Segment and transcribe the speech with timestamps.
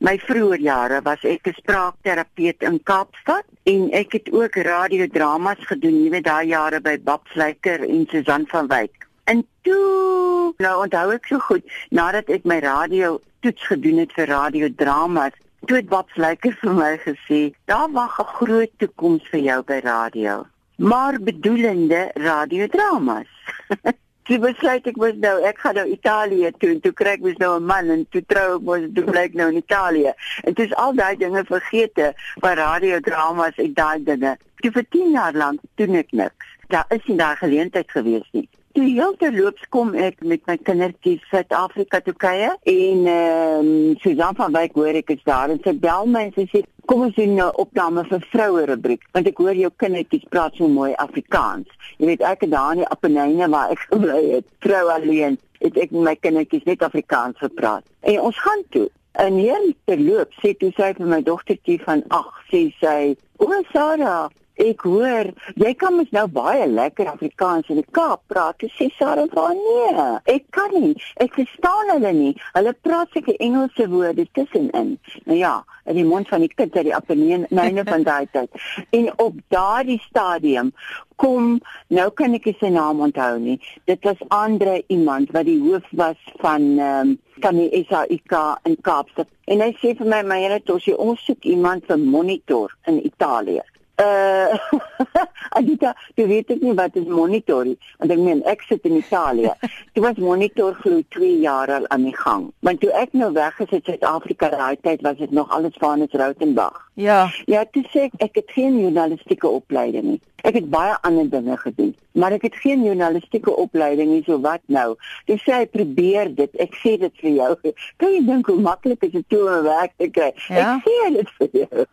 [0.00, 5.98] My vroeë jare was ek 'n spraakterapeut in Kaapstad en ek het ook radiodramas gedoen,
[6.04, 9.06] jy weet daai jare by Bab Vleiker en Susan van Wyk.
[9.24, 14.26] En toe, nou onthou ek so goed, nadat ek my radio toets gedoen het vir
[14.32, 15.36] radiodramas,
[15.66, 19.80] toe het Bab Vleiker vir my gesê, "Daar wag 'n groot toekoms vir jou by
[19.84, 20.46] radio."
[20.78, 23.28] Maar bedoelende radiodramas.
[24.30, 27.38] Toe besluit ek mos nou ek gaan nou Italië toe en toe kry ek mos
[27.42, 30.12] nou 'n man en toe trou ek mos toe bly ek nou in Italië.
[30.44, 32.12] En dit is al daai dinge vergete
[32.44, 34.36] by radiodramas en daai dinge.
[34.62, 36.46] Toe vir 10 jaar lank doen ek niks.
[36.68, 38.46] Daar is nie daai geleentheid gewees nie.
[38.72, 44.52] Toe heelterloops kom ek met my kindertjies Suid-Afrika toe kuier en ehm um, Susan van
[44.54, 47.36] Wyk hoor ek is daar en sy bel my en sy sê kom ons doen
[47.38, 51.68] 'n opname vir vroue rubriek want ek hoor jou kindertjies praat so mooi Afrikaans.
[51.98, 55.76] Jy weet ek het daar in die Appenine waar ek gebly het, vrou alleen, het
[55.76, 57.84] ek met my kindertjies net Afrikaans gepraat.
[58.00, 62.44] En ons gaan toe En hier terloop sê toe sy vir my dogtertjie van 8
[62.52, 64.30] sê sy: "O Sarah,
[64.60, 65.30] ek hoor
[65.60, 68.60] jy kan mos nou baie lekker Afrikaans in die Kaap praat.
[68.62, 70.94] Jy sê Sarah van nee, ek kan nie.
[71.22, 72.32] Ek verstaan hulle nie.
[72.54, 74.96] Hulle praat seker Engelse woorde tussenin.
[75.26, 75.54] Nou ja,
[75.90, 78.52] in die mond van die kind uit die Appenine myne van daai tyd.
[78.96, 80.74] En op daardie stadium
[81.20, 81.58] kom
[81.92, 83.58] nou kan ek sy naam onthou nie.
[83.90, 88.34] Dit was Andre iemand wat die hoof was van ehm um, van die SAIK
[88.68, 89.28] in Kaapstad.
[89.48, 93.62] En hy sê vir my, "My hele tosie, ons soek iemand vir monitor in Italië."
[94.00, 94.56] Uh
[95.58, 97.76] Anita, jy weet ek nie wat is monitor nie.
[97.98, 99.52] Want ek meen ek sit in Italië.
[99.94, 102.48] Dit was monitor glo 2 jaar al aan die gang.
[102.66, 106.14] Want toe ek nou weg is uit Suid-Afrika daai tyd was dit nog alles Vanus
[106.14, 106.78] Rautenbach.
[107.00, 107.30] Ja.
[107.50, 110.20] Ja, toe sê ek ek het geen journalistieke opleiding nie.
[110.46, 114.62] Ek het baie ander dinge gedoen, maar ek het geen journalistieke opleiding nie, so wat
[114.72, 114.94] nou?
[115.28, 116.54] Jy sê hy probeer dit.
[116.62, 117.50] Ek sê dit vir jou.
[118.00, 120.32] Kan jy dink hoe maklik is dit om 'n werk te kry?
[120.48, 120.78] Ja?
[120.78, 121.88] Ek sê dit vir jou.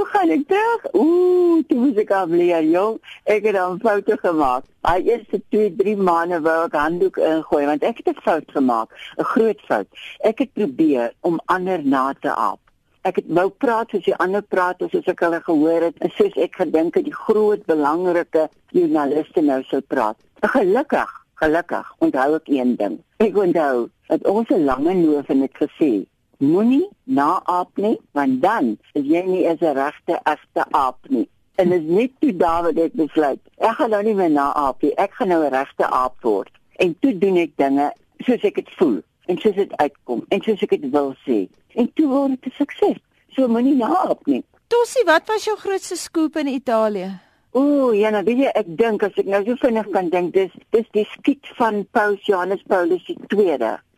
[0.00, 0.84] Toe gaan ek terug.
[0.96, 2.94] Ooh, toe moet ek afleer, jong.
[3.28, 4.64] Ek het 'n fout gemaak.
[4.88, 8.88] Hy eerste 2, 3 maande wou ek handdoek ingooi want ek het 'n fout gemaak,
[9.18, 9.86] 'n groot fout.
[10.24, 12.60] Ek het probeer om ander na te aap.
[13.02, 16.54] Ek het wou praat soos die ander praat, soos ek hulle gehoor het, soos ek
[16.56, 20.16] gedink het die groot belangrike joernaliste nou sou praat.
[20.40, 23.02] Gelukkig, gelukkig onthou ek een ding.
[23.18, 26.06] Ek onthou dat ons 'n lange noof en dit gesê
[26.40, 31.28] moenie naaap nie want dan is jy nie as 'n regte egte aap nie.
[31.56, 34.94] En dit is net toe Dawid het besluit ek gaan nou nie meer naaap nie.
[34.96, 36.50] Ek gaan nou 'n regte aap word.
[36.78, 40.62] En toe doen ek dinge soos ek dit voel en soos dit uitkom en soos
[40.62, 41.48] ek dit wil sê.
[41.74, 42.98] En toe word dit 'n sukses.
[43.28, 44.44] So moenie naaap nie.
[44.66, 47.18] Tossie wat was jou grootste skoop in Italië?
[47.52, 50.52] Ooh, ja, nou weet jy, ek dink as ek nou so vinnig kan dink, dis
[50.70, 53.56] dis die skiet van Paus Johannes Paulus II.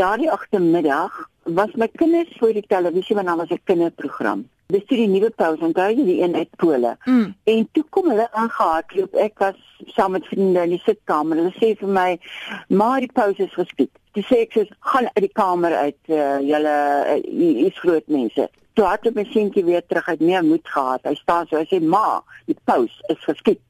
[0.00, 4.48] Daardie agtermiddag was my kinders voor die televisie want dan was 'n kinderprogram.
[4.66, 6.96] Dis die nuwe paus en daai die een uit Pole.
[7.04, 7.34] Mm.
[7.44, 9.14] En toe kom hulle aangehardloop.
[9.14, 11.36] Ek was saam met vriende in die sitkamer.
[11.36, 12.18] Hulle sê vir my,
[12.68, 16.40] "Maar die paus is geskiet." Dis sê ek sê, "Gaan uit die kamer uit, uh,
[16.40, 20.68] julle uh, is groot mense." Toe het ek my seentjie weer terug uit meer moed
[20.68, 21.00] gehad.
[21.02, 23.60] Hy staan so, hy sê, "Ma, die paus is geskiet."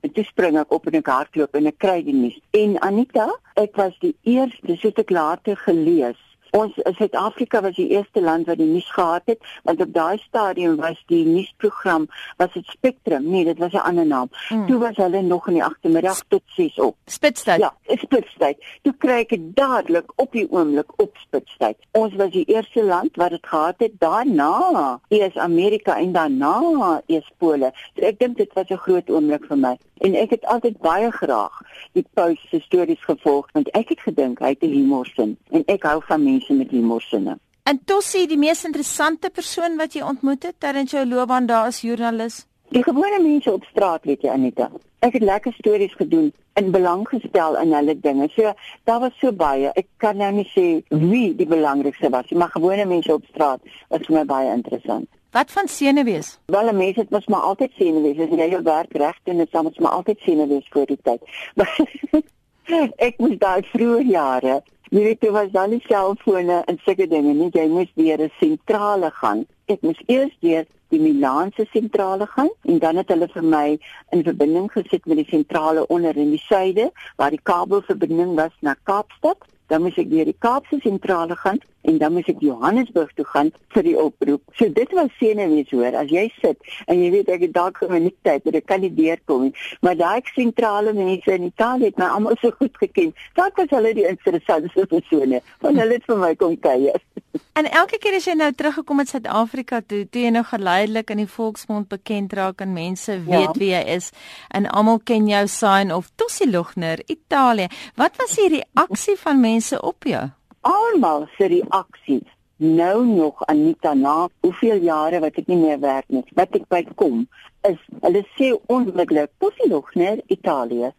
[0.00, 2.40] En toe spring ek op en ek hardloop en ek kry die nuus.
[2.50, 6.16] En Anita, ek was die eerste, soos ek later gelees
[6.50, 10.76] Ons Suid-Afrika was die eerste land wat die nuus gehad het, want op daai stadium
[10.76, 14.30] was die nuusprogram was dit Spectrum, nee, dit was 'n ander naam.
[14.48, 14.66] Mm.
[14.66, 16.96] Toe was hulle nog in die agtermiddag tot 6 op.
[17.06, 17.58] Spitstyd.
[17.58, 18.56] Ja, Spitstyd.
[18.82, 21.76] Toe kry ek dit dadelik op die oomblik op Spitstyd.
[21.90, 23.92] Ons was die eerste land wat dit gehad het.
[23.98, 27.72] Daarna is Amerika en daarna is Pole.
[27.96, 31.10] So ek dink dit was 'n groot oomblik vir my en ek het altyd baie
[31.12, 31.60] graag
[31.92, 35.82] die Paus se stories gevolg want ek het gedink hy het 'n humorsin en ek
[35.82, 37.38] hou van mense met humorsinne.
[37.62, 41.80] En Tossie, die mees interessante persoon wat jy ontmoet het tydens jou loopbaan daar as
[41.80, 42.46] joernalis?
[42.70, 44.70] Die gewone mense op straat, weet jy Anita.
[45.02, 48.28] Ek het lekker stories gedoen en belang gestel in hulle dinge.
[48.34, 48.52] So
[48.84, 49.72] daar was so baie.
[49.74, 53.60] Ek kan nou nie sê wie die belangrikste was nie, maar gewone mense op straat
[53.88, 55.08] was vir my baie interessant.
[55.34, 56.38] Wat van senuwees?
[56.46, 58.18] Wel, 'n mens het mos maar altyd senuwees.
[58.18, 61.22] As jy jou werk reg doen, het jy mos maar altyd senuwees voor die tyd.
[63.06, 67.34] ek moes daai vroeë jare, jy weet, toe was dan nie selfone en sulke dinge
[67.34, 67.50] nie.
[67.54, 69.46] Jy moes deur 'n sentrale gaan.
[69.66, 73.78] Ek moes eers deur die Milaanse sentrale gaan en dan het hulle vir my
[74.10, 78.74] in verbinding gesit met die sentrale onder in die suide waar die kabelverbinding was na
[78.82, 79.38] Kaapstad.
[79.70, 83.52] Dan moes ek deur die Kaapse sentrale gaan en dan moes ek Johannesburg toe gaan
[83.74, 84.42] vir die oproep.
[84.58, 87.92] So dit was senuwees hoor, as jy sit en jy weet ek het dalk 'n
[87.92, 89.54] minuut tyd, maar ek kan nie deurkom nie.
[89.80, 93.14] Maar daai sentrale mense in Italië het my almal so goed geken.
[93.34, 97.00] Dalk was hulle die interessantste persone, want hulle het vir my kom kuier.
[97.52, 101.22] En elke keer as jy nou teruggekom het Suid-Afrika toe, toe jy nou geleidelik in
[101.22, 103.58] die volksmond bekend raak en mense weet ja.
[103.58, 104.10] wie jy is
[104.48, 107.68] en almal ken jou sign of Tossie Lugner, Italië.
[107.94, 110.30] Wat was die reaksie van mense op jou?
[110.60, 112.22] Almal se reaksie
[112.60, 116.82] nou nog Anita na hoeveel jare wat ek nie meer werk nie wat ek by
[117.00, 117.24] kom
[117.68, 120.92] is hulle sê onmiddellik posie nog net Italië?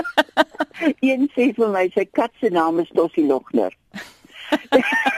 [1.08, 3.24] Een sê vir my sy kat se naam is Tossie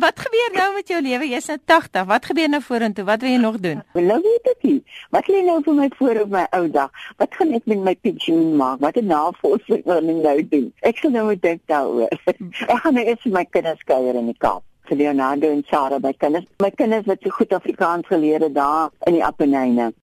[0.00, 1.26] En wat gebeur nou met jou lewe?
[1.28, 2.04] Jy's nou 80.
[2.08, 3.04] Wat gebeur nou vorentoe?
[3.04, 3.82] Wat wil jy nog doen?
[3.92, 4.78] Nou weet ek nie.
[5.12, 6.88] Wat lê nou vir my voor op my ou dag?
[7.20, 8.80] Wat gaan ek met my pensioen maak?
[8.80, 10.72] Wat 'n navorsing gaan ek nou doen?
[10.80, 12.08] Ek sal nou moet dink daaroor.
[12.72, 14.64] ek gaan nou eers met my kinders kuier in die Kaap.
[14.88, 16.48] Vir Leonardo en Sarah by kinders.
[16.58, 19.92] My kinders wat so goed Afrikaans geleer het daar in die Appenine.